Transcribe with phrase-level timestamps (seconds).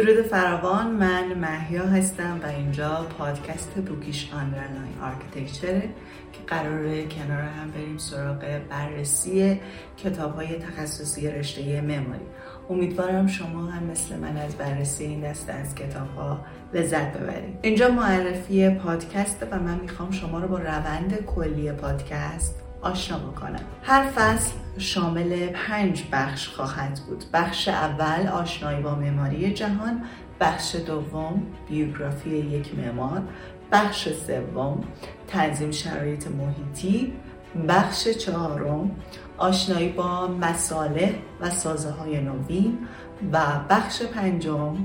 [0.00, 5.80] فراوان من محیا هستم و اینجا پادکست Bookish underline architecture ه
[6.32, 9.60] که قراره کنار هم بریم سراغ بررسی
[9.96, 12.24] کتاب های تخصصی رشته معماری
[12.70, 17.58] امیدوارم شما هم مثل من از بررسی این دسته از کتاب ها لذت ببرید.
[17.62, 23.60] اینجا معرفی پادکست و من می‌خوام شما رو با روند کلی پادکست آشنا بکنم.
[23.82, 27.24] هر فصل شامل پنج بخش خواهد بود.
[27.32, 30.02] بخش اول آشنایی با معماری جهان.
[30.40, 33.22] بخش دوم بیوگرافی یک معمار.
[33.72, 34.84] بخش سوم
[35.28, 37.12] تنظیم شرایط محیطی.
[37.68, 38.90] بخش چهارم
[39.38, 42.78] آشنایی با مساله و سازه های نوین.
[43.32, 43.40] و
[43.70, 44.76] بخش پنجم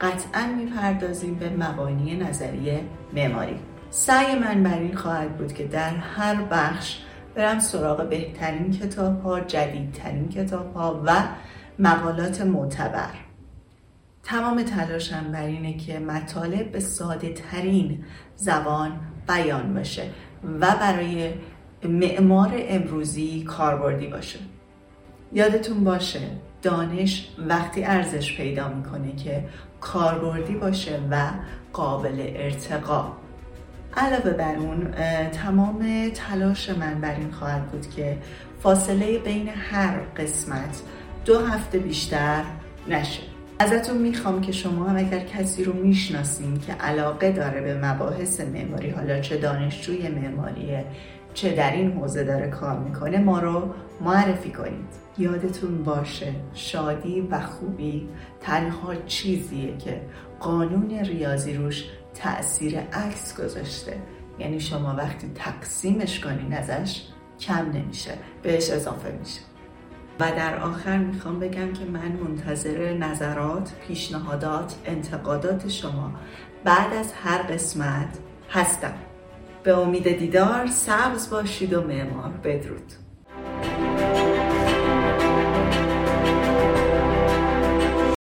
[0.00, 2.80] قطعا می‌پردازیم به مبانی نظریه
[3.12, 3.56] معماری.
[3.90, 6.98] سعی من بر این خواهد بود که در هر بخش
[7.38, 11.22] برم سراغ بهترین کتاب ها جدیدترین کتاب ها و
[11.78, 13.10] مقالات معتبر.
[14.22, 18.04] تمام تلاشم بر اینه که مطالب به ساده ترین
[18.36, 20.02] زبان بیان بشه
[20.60, 21.32] و برای
[21.84, 24.38] معمار امروزی کاربردی باشه.
[25.32, 26.20] یادتون باشه
[26.62, 29.44] دانش وقتی ارزش پیدا می‌کنه که
[29.80, 31.30] کاربردی باشه و
[31.72, 33.12] قابل ارتقا.
[33.96, 34.90] علاوه بر اون
[35.30, 38.16] تمام تلاش من بر این خواهد بود که
[38.62, 40.82] فاصله بین هر قسمت
[41.24, 42.42] دو هفته بیشتر
[42.88, 43.22] نشه.
[43.58, 48.90] ازتون می‌خوام که شما هم اگر کسی رو می‌شناسین که علاقه داره به مباحث معماری
[48.90, 50.84] حالا چه دانشجوی معماریه
[51.38, 54.88] چه در این حوزه داره کار می‌کنه ما رو معرفی کنید.
[55.18, 58.08] یادتون باشه شادی و خوبی
[58.40, 60.00] تنها چیزیه که
[60.40, 63.96] قانون ریاضی روش تاثیر عکس گذاشته.
[64.38, 67.02] یعنی شما وقتی تقسیمش کنین ازش
[67.40, 68.10] کم نمیشه
[68.42, 69.40] بهش اضافه میشه.
[70.20, 76.12] و در آخر می‌خوام بگم که من منتظر نظرات، پیشنهادات، انتقادات شما
[76.64, 78.18] بعد از هر قسمت
[78.50, 78.94] هستم.
[79.62, 83.07] به امید دیدار سبز باشید و معمار بدرود.